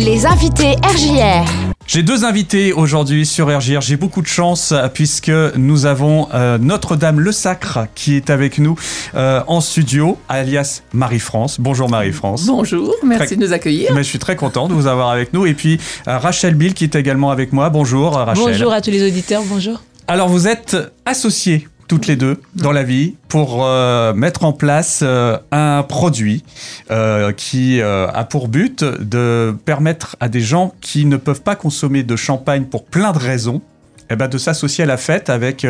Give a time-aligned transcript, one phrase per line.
[0.00, 1.44] Les invités RJR.
[1.88, 3.80] J'ai deux invités aujourd'hui sur RJR.
[3.80, 8.58] J'ai beaucoup de chance euh, puisque nous avons euh, Notre-Dame le Sacre qui est avec
[8.60, 8.76] nous
[9.16, 11.58] euh, en studio, alias Marie-France.
[11.58, 12.46] Bonjour Marie-France.
[12.46, 13.90] Bonjour, merci Très- de nous accueillir.
[13.92, 15.46] Mais je suis très content de vous avoir avec nous.
[15.46, 17.68] Et puis euh, Rachel Bill qui est également avec moi.
[17.68, 18.44] Bonjour Rachel.
[18.44, 19.82] Bonjour à tous les auditeurs, bonjour.
[20.06, 20.76] Alors vous êtes
[21.06, 26.44] associés toutes les deux dans la vie pour euh, mettre en place euh, un produit
[26.90, 32.02] euh, qui a pour but de permettre à des gens qui ne peuvent pas consommer
[32.02, 33.62] de champagne pour plein de raisons
[34.10, 35.66] eh ben, de s'associer à la fête avec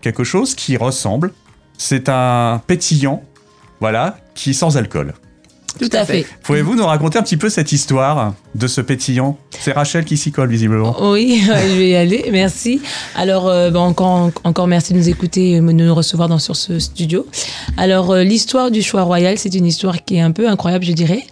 [0.00, 1.32] quelque chose qui ressemble.
[1.78, 3.22] C'est un pétillant,
[3.80, 5.14] voilà, qui est sans alcool.
[5.78, 6.26] Tout, à fait.
[6.42, 9.38] Pouvez-vous nous raconter un petit peu cette histoire de ce pétillant?
[9.58, 10.96] C'est Rachel qui s'y colle visiblement.
[11.10, 12.80] Oui, je vais y aller, merci.
[13.14, 16.78] Alors, euh, encore, encore merci de nous écouter et de nous recevoir dans, sur ce
[16.78, 17.26] studio.
[17.76, 20.92] Alors, euh, l'histoire du choix royal, c'est une histoire qui est un peu incroyable, je
[20.92, 21.22] dirais.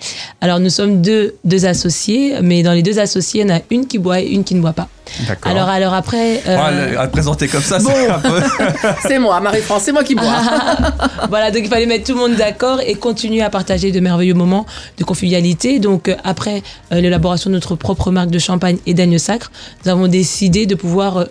[0.41, 3.61] Alors, nous sommes deux, deux associés, mais dans les deux associés, il y en a
[3.71, 4.89] une qui boit et une qui ne boit pas.
[5.29, 5.53] D'accord.
[5.53, 6.43] Alors, alors après...
[6.49, 7.91] euh, Ah, à présenter comme ça, Bon.
[7.95, 8.41] c'est un peu.
[9.07, 10.25] C'est moi, Marie-France, c'est moi qui bois.
[11.29, 14.35] voilà, donc il fallait mettre tout le monde d'accord et continuer à partager de merveilleux
[14.35, 14.67] moments
[14.99, 15.79] de convivialité.
[15.79, 19.51] Donc euh, après euh, l'élaboration de notre propre marque de champagne et d'agneau sacre,
[19.85, 21.25] nous avons décidé de pouvoir euh,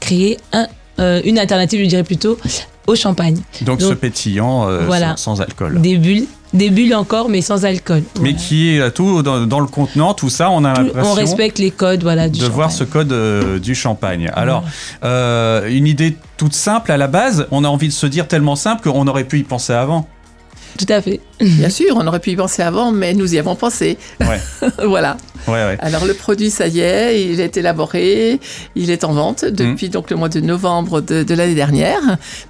[0.00, 0.66] créer un,
[1.24, 2.38] une alternative, je dirais plutôt,
[2.86, 3.38] au champagne.
[3.62, 5.16] Donc, ce pétillant euh, voilà.
[5.16, 5.80] sans, sans alcool.
[5.80, 8.02] Des bulles, des bulles encore, mais sans alcool.
[8.20, 8.38] Mais Voilà.
[8.38, 11.58] qui est euh, tout dans, dans le contenant, tout ça, on a l'impression on respecte
[11.58, 14.30] les codes voilà, du de voir ce code euh, du champagne.
[14.34, 14.64] Alors,
[15.04, 18.56] euh, une idée toute simple à la base, on a envie de se dire tellement
[18.56, 20.08] simple qu'on aurait pu y penser avant.
[20.78, 21.20] Tout à fait.
[21.40, 23.96] Bien sûr, on aurait pu y penser avant, mais nous y avons pensé.
[24.20, 24.40] Ouais,
[24.86, 25.16] voilà.
[25.48, 25.76] Ouais, ouais.
[25.80, 28.40] Alors le produit, ça y est, il est élaboré,
[28.74, 32.00] il est en vente depuis donc le mois de novembre de, de l'année dernière.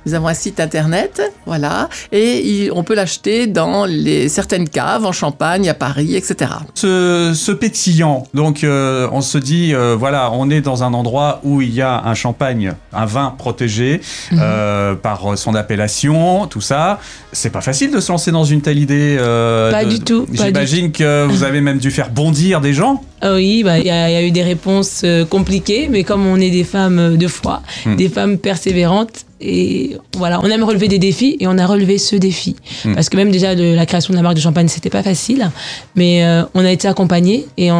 [0.06, 5.04] Nous avons un site internet, voilà, et il- on peut l'acheter dans les certaines caves
[5.06, 6.50] en Champagne, à Paris, etc.
[6.74, 11.40] Ce, ce pétillant, donc euh, on se dit, euh, voilà, on est dans un endroit
[11.44, 14.00] où il y a un champagne, un vin protégé
[14.32, 16.98] euh, par son appellation, tout ça.
[17.32, 19.16] C'est pas facile de se lancer dans une telle idée.
[19.18, 22.85] Pas de- du tout, J'imagine que vous avez même dû faire bondir des gens.
[23.22, 26.04] Ah oui, bah, il y, a il y a eu des réponses euh, compliquées, mais
[26.04, 27.96] comme on est des femmes euh, de foi, Hmm.
[27.96, 32.16] des femmes persévérantes, et voilà, on aime relever des défis et on a relevé ce
[32.16, 32.56] défi.
[32.84, 32.94] Hmm.
[32.94, 35.50] Parce que même déjà de la création de la marque de champagne, c'était pas facile,
[35.94, 37.70] mais euh, on a été accompagnés et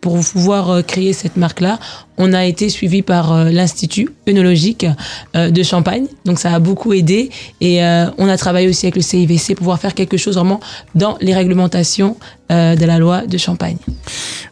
[0.00, 1.78] pour pouvoir créer cette marque-là,
[2.18, 4.86] on a été suivi par euh, l'Institut œnologique
[5.34, 7.30] euh, de Champagne, donc ça a beaucoup aidé
[7.60, 10.60] et euh, on a travaillé aussi avec le CIVC pour pouvoir faire quelque chose vraiment
[10.94, 12.16] dans les réglementations
[12.50, 13.78] de la loi de Champagne.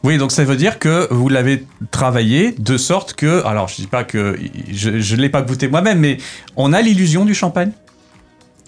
[0.03, 3.87] Oui, donc ça veut dire que vous l'avez travaillé de sorte que, alors je dis
[3.87, 4.37] pas que
[4.73, 6.17] je ne l'ai pas goûté moi-même, mais
[6.56, 7.71] on a l'illusion du champagne?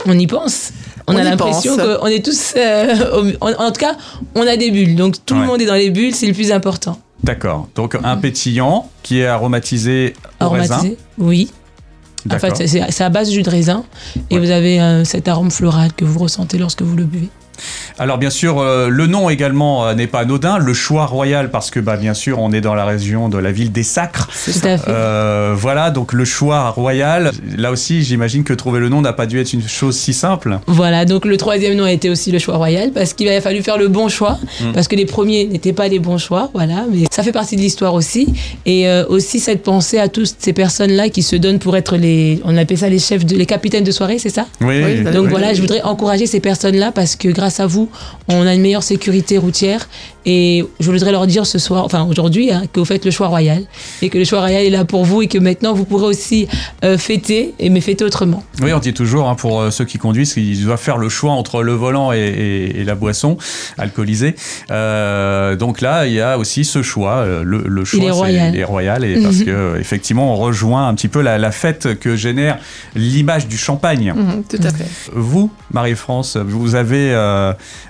[0.06, 0.72] On y pense.
[1.09, 2.55] On, On a l'impression qu'on est tous.
[2.56, 3.97] euh, en, en tout cas,
[4.34, 4.94] on a des bulles.
[4.97, 5.41] Donc tout Ouais.
[5.41, 6.99] le monde est dans les bulles, c'est le plus important.
[7.25, 7.69] D'accord.
[7.75, 10.75] Donc un pétillant qui est aromatisé au raisin.
[10.75, 11.51] Aromatisé Oui.
[12.31, 13.85] En fait, c'est c'est à base de jus de raisin.
[14.31, 14.41] Et Ouais.
[14.41, 17.29] vous avez euh, cet arôme floral que vous ressentez lorsque vous le buvez.
[17.98, 20.59] Alors bien sûr, euh, le nom également euh, n'est pas anodin.
[20.59, 23.53] Le choix royal parce que bah bien sûr, on est dans la région de la
[23.53, 24.28] ville des Sacres.
[24.44, 24.84] Tout à fait.
[24.91, 27.31] Euh, voilà, donc le choix royal.
[27.56, 30.59] Là aussi, j'imagine que trouver le nom n'a pas dû être une chose si simple.
[30.66, 33.62] Voilà, donc le troisième nom a été aussi le choix royal parce qu'il a fallu
[33.62, 34.72] faire le bon choix Mm.
[34.72, 37.60] parce que les premiers n'étaient pas les bons choix, voilà, mais ça fait partie de
[37.60, 38.28] l'histoire aussi
[38.66, 42.41] et euh, aussi cette pensée à toutes ces personnes-là qui se donnent pour être les,
[42.44, 44.47] on appelle ça les chefs, de, les capitaines de soirée, c'est ça?
[44.60, 44.82] Oui.
[44.84, 45.31] Oui, Donc oui.
[45.31, 47.88] voilà, je voudrais encourager ces personnes-là parce que grâce à vous,
[48.28, 49.88] on a une meilleure sécurité routière
[50.27, 53.28] et je voudrais leur dire ce soir, enfin aujourd'hui, hein, que vous faites le choix
[53.28, 53.62] royal
[54.00, 56.49] et que le choix royal est là pour vous et que maintenant vous pourrez aussi
[56.82, 58.43] euh, fêter et mais fêter autrement.
[58.62, 61.32] Oui, on dit toujours hein, pour euh, ceux qui conduisent qu'ils doivent faire le choix
[61.32, 63.37] entre le volant et, et- et la boisson
[63.76, 64.34] alcoolisée.
[64.71, 67.25] Euh, donc là, il y a aussi ce choix.
[67.43, 68.55] Le, le choix, Il est c'est- royal.
[68.55, 71.99] il est royal et parce que effectivement, on rejoint un petit peu la, la fête
[71.99, 72.59] que génère
[72.94, 74.12] l'image du champagne.
[74.16, 74.87] Mhm, tout à fait.
[75.12, 77.34] Vous, Marie-France, vous avez euh,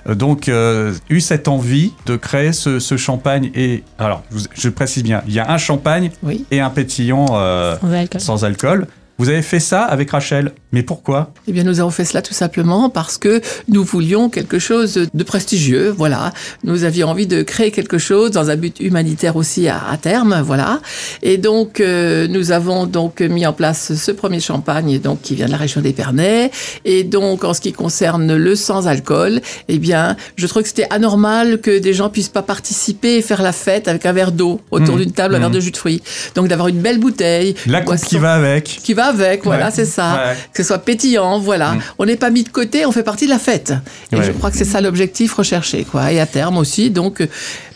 [0.07, 4.23] donc euh, eu cette envie de créer ce, ce champagne et alors
[4.55, 6.45] je, précise bien, il y a un champagne Oui.
[6.51, 8.21] et un pétillant euh, Sans alcool.
[8.21, 8.87] sans alcool.
[9.17, 11.31] Vous avez fait ça avec Rachel, mais pourquoi?
[11.47, 13.39] Eh bien, nous avons fait cela tout simplement parce que
[13.69, 16.33] nous voulions quelque chose de prestigieux, voilà.
[16.65, 20.41] Nous avions envie de créer quelque chose dans un but humanitaire aussi à, à terme,
[20.45, 20.81] voilà.
[21.23, 25.45] Et donc, euh, nous avons donc mis en place ce premier champagne, donc qui vient
[25.45, 26.51] de la région d'Épernay.
[26.83, 29.39] Et donc, en ce qui concerne le sans-alcool,
[29.69, 33.41] eh bien, je trouve que c'était anormal que des gens puissent pas participer et faire
[33.41, 34.99] la fête avec un verre d'eau autour Mmh.
[34.99, 35.41] d'une table, un Mmh.
[35.41, 36.01] verre de jus de fruits.
[36.35, 38.65] Donc, d'avoir une belle bouteille, La coupe qui va avec.
[38.83, 39.71] qui va va avec, voilà, Ouais.
[39.73, 40.13] c'est ça.
[40.13, 40.35] Ouais.
[40.53, 41.73] Que ce soit pétillant, voilà.
[41.73, 41.79] Mm.
[41.99, 43.73] On n'est pas mis de côté, on fait partie de la fête.
[44.11, 44.23] Et Ouais.
[44.23, 46.11] je crois que c'est ça l'objectif recherché, quoi.
[46.11, 47.27] Et à terme aussi, donc, euh,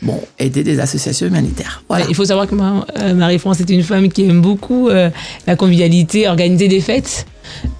[0.02, 1.84] bon, aider des associations humanitaires.
[1.90, 2.04] Voilà.
[2.06, 5.10] Ouais, il faut savoir que euh, Marie-France est une femme qui aime beaucoup euh,
[5.48, 7.26] la convivialité, organiser des fêtes.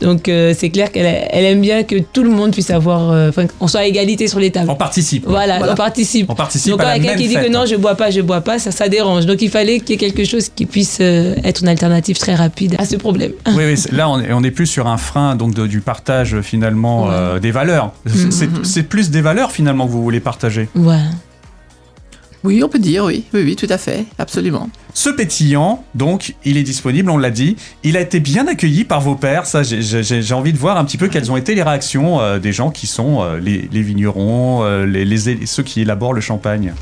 [0.02, 3.30] Donc euh, c'est clair qu'elle elle aime bien que tout le monde puisse avoir, euh,
[3.30, 4.70] enfin, qu'on soit à égalité sur les tables.
[4.70, 5.26] On participe.
[5.28, 5.74] Voilà, Voilà.
[5.74, 6.30] on participe.
[6.30, 7.48] On participe Donc à quand quelqu'un qui dit fête.
[7.48, 9.26] que non, je bois pas, je bois pas, ça, ça dérange.
[9.26, 12.36] Donc il fallait qu'il y ait quelque chose qui puisse euh, être une alternative très
[12.36, 13.32] rapide à ce problème.
[13.48, 16.40] Oui, oui, là on est, on est plus sur un frein donc de- du partage
[16.42, 17.10] finalement Ouais.
[17.14, 17.92] euh, des valeurs.
[18.06, 18.32] Mhm.
[18.32, 20.70] C'est c'est plus des valeurs finalement que vous voulez partager.
[20.76, 21.02] Voilà.
[22.44, 23.24] Oui, on peut dire, oui.
[23.34, 24.06] Oui, oui, tout à fait.
[24.18, 24.70] Absolument.
[24.94, 27.58] Ce pétillant, donc, il est disponible, on l'a dit.
[27.84, 29.46] Il a été bien accueilli par vos pairs.
[29.46, 32.54] Ça, j'ai- envie de voir un petit peu quelles ont été les réactions euh, des
[32.54, 36.74] gens qui sont euh, les, les vignerons, euh, les, les- ceux qui élaborent le champagne.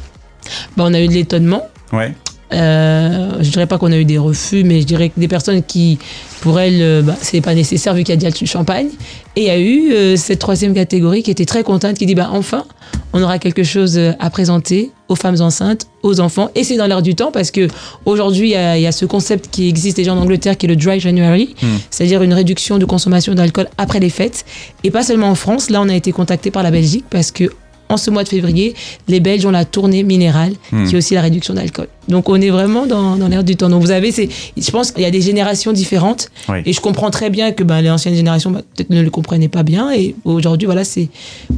[0.76, 1.68] Bah, on a eu de l'étonnement.
[1.92, 2.14] Ouais.
[2.54, 5.62] Euh, je dirais pas qu'on a eu des refus, mais je dirais que des personnes
[5.64, 6.00] qui,
[6.42, 8.88] pour elles, euh, bah, c'est pas nécessaire vu qu'il y a du champagne.
[9.36, 12.16] Et il y a eu euh, cette troisième catégorie qui était très contente, qui dit
[12.16, 12.66] bah enfin,
[13.14, 16.86] on aura quelque chose euh, à présenter aux femmes enceintes, aux enfants, et c'est dans
[16.88, 17.68] l'air du temps parce que
[18.06, 20.66] aujourd'hui il y, a- il y a ce concept qui existe déjà en Angleterre qui
[20.66, 21.68] est le dry January, Hmm.
[21.90, 24.44] c'est-à-dire une réduction de consommation d'alcool après les fêtes,
[24.84, 25.70] et pas seulement en France.
[25.70, 27.46] Là, on a été contacté par la Belgique parce que
[27.90, 28.74] en ce mois de février,
[29.08, 30.86] les Belges ont la tournée minérale, Hmm.
[30.86, 31.88] qui est aussi la réduction d'alcool.
[32.08, 33.70] Donc on est vraiment dans, dans l'air du temps.
[33.70, 36.60] Donc vous avez, c'est, je pense qu'il y a des générations différentes, Oui.
[36.66, 39.48] et je comprends très bien que ben, les anciennes générations bah, peut-être ne le comprenaient
[39.50, 41.10] pas bien, et aujourd'hui voilà, c'est,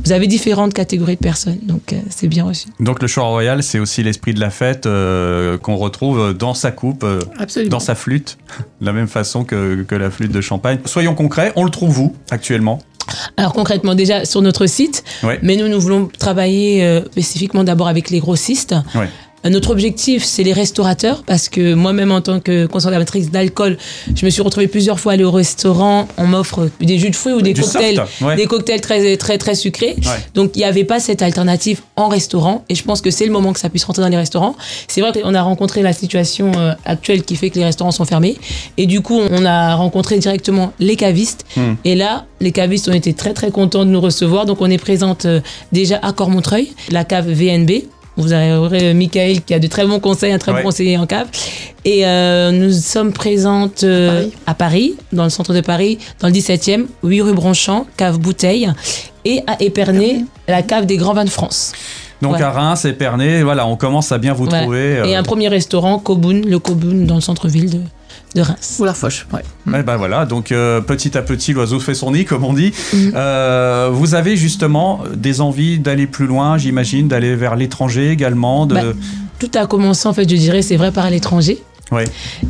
[0.06, 2.68] vous avez différentes catégories de personnes, donc euh, c'est bien aussi.
[2.80, 6.72] Donc le choix royal, c'est aussi l'esprit de la fête euh, qu'on retrouve dans sa
[6.72, 7.20] coupe, euh,
[7.70, 8.38] dans sa flûte,
[8.82, 10.80] de la même façon que, que la flûte de champagne.
[10.86, 12.80] Soyons concrets, on le trouve où actuellement?
[13.38, 15.40] Alors concrètement, déjà sur notre site, Ouais.
[15.42, 18.76] mais nous, nous voulons travailler euh, spécifiquement d'abord avec les grossistes.
[18.96, 19.10] Ouais.
[19.46, 23.78] Euh, Notre objectif, c'est les restaurateurs, parce que moi-même, en tant que consommatrice d'alcool,
[24.16, 26.08] je me suis retrouvée plusieurs fois à aller au restaurant.
[26.18, 28.36] On m'offre des jus de fruits ou des Du cocktails, soft, ouais.
[28.36, 29.96] des cocktails très très très sucrés.
[29.98, 30.12] Ouais.
[30.34, 33.32] Donc il n'y avait pas cette alternative en restaurant, et je pense que c'est le
[33.32, 34.56] moment que ça puisse rentrer dans les restaurants.
[34.88, 38.06] C'est vrai qu'on a rencontré la situation euh, actuelle qui fait que les restaurants sont
[38.06, 38.38] fermés,
[38.78, 41.46] et du coup on a rencontré directement les cavistes.
[41.56, 41.74] Hmm.
[41.86, 44.46] Et là, les cavistes ont été très très contents de nous recevoir.
[44.46, 47.72] Donc on est présente euh, déjà à Cormontreuil, la cave VNB.
[48.20, 50.58] Vous aurez Michael qui a de très bons conseils, un très Ouais.
[50.60, 51.28] bon conseiller en cave.
[51.86, 54.34] Et euh, nous sommes présentes euh, Paris.
[54.46, 58.70] à Paris, dans le centre de Paris, dans le 17e, 8 rue Bronchamp, cave Bouteille,
[59.26, 61.72] et à Épernay, la cave des Grands Vins de France.
[62.22, 62.42] Donc Ouais.
[62.42, 64.62] à Reims, Épernay, voilà, on commence à bien vous Ouais.
[64.64, 64.98] trouver.
[64.98, 67.80] euh, Et un premier restaurant, Coboun, le Coboun, dans le centre-ville de,
[68.36, 68.78] de Reims.
[68.80, 69.42] Ou la foche, ouais.
[69.72, 72.72] Ouais, ben voilà, donc euh, petit à petit, l'oiseau fait son nid, comme on dit.
[72.94, 73.12] Mhm.
[73.16, 78.66] Euh, vous avez justement des envies d'aller plus loin, j'imagine, d'aller vers l'étranger également.
[78.66, 78.76] De...
[78.76, 78.84] Bah,
[79.40, 81.64] Tout a commencé, en fait, je dirais, c'est vrai, par l'étranger.
[81.92, 82.04] Ouais.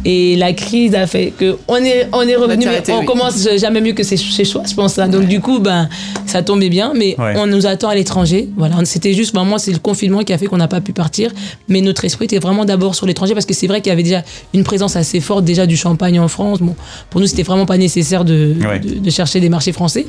[0.05, 2.99] Et la crise a fait que on est, on est revenu, s'est mais arrêté, on
[2.99, 3.05] oui.
[3.05, 4.99] commence jamais mieux que chez soi, je pense.
[4.99, 5.07] hein.
[5.07, 5.87] Donc du coup, ben,
[6.25, 7.33] ça tombait bien, mais Ouais.
[7.37, 8.49] on nous attend à l'étranger.
[8.57, 11.31] Voilà, c'était juste, vraiment, c'est le confinement qui a fait qu'on n'a pas pu partir.
[11.69, 14.03] Mais notre esprit était vraiment d'abord sur l'étranger parce que c'est vrai qu'il y avait
[14.03, 16.59] déjà une présence assez forte déjà du champagne en France.
[16.61, 16.75] Bon,
[17.09, 18.79] pour nous, c'était vraiment pas nécessaire de, Ouais.
[18.79, 20.05] de, de chercher des marchés français.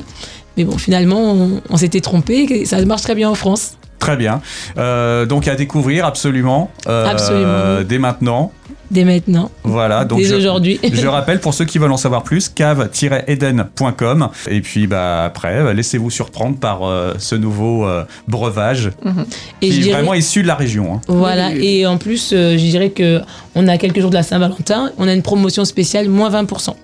[0.57, 2.45] Mais bon, finalement, on, on s'était trompé.
[2.49, 3.77] et Ça marche très bien en France.
[3.99, 4.41] Très bien.
[4.77, 6.71] Euh, donc à découvrir absolument.
[6.87, 7.83] euh, Absolument.
[7.87, 8.51] Dès maintenant.
[8.91, 10.03] Dès maintenant, Voilà.
[10.05, 10.79] Donc dès aujourd'hui.
[10.93, 14.29] Je rappelle pour ceux qui veulent en savoir plus, cave-eden.com.
[14.49, 18.91] Et puis bah, après, euh, laissez-vous surprendre par euh, ce nouveau euh, breuvage
[19.61, 20.95] Et qui je est dirais- vraiment issu de la région.
[20.95, 21.01] hein.
[21.07, 23.21] Voilà, et en plus, euh, je dirais que
[23.55, 26.75] on a quelques jours de la Saint-Valentin, on a une promotion spéciale moins 20%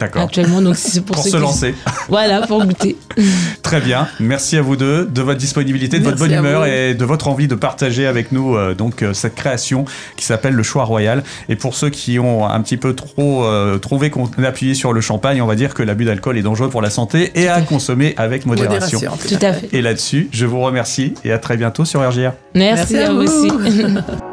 [0.00, 0.22] D'accord.
[0.22, 1.74] actuellement, donc c'est pour, se qui- lancer.
[2.08, 2.96] Voilà, pour goûter.
[3.62, 4.08] Très bien.
[4.20, 6.66] Merci à vous deux de votre disponibilité, de votre bonne humeur vous.
[6.68, 9.84] et de votre envie de partager avec nous euh, donc euh, cette création
[10.16, 11.22] qui s'appelle le choix royal.
[11.48, 15.00] Et pour ceux qui ont un petit peu trop euh, trouvé qu'on appuyait sur le
[15.00, 18.14] champagne, on va dire que l'abus d'alcool est dangereux pour la santé et à consommer
[18.16, 19.00] avec modération.
[19.00, 19.36] Modération.
[19.38, 19.68] Tout à fait.
[19.72, 22.32] Et là-dessus, je vous remercie et à très bientôt sur RGR.
[22.54, 23.22] Merci, Merci à vous.
[23.22, 23.48] aussi.